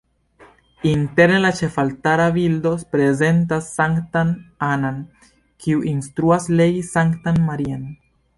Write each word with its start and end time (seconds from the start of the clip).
Interne 0.91 1.35
la 1.43 1.51
ĉefaltara 1.59 2.25
bildo 2.37 2.71
prezentas 2.95 3.67
Sanktan 3.75 4.33
Anna-n, 4.69 4.99
kiu 5.67 5.85
instruas 5.93 6.51
legi 6.63 6.83
Sanktan 6.91 7.41
Maria-n. 7.53 7.87